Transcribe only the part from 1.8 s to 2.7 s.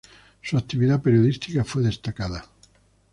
destacada.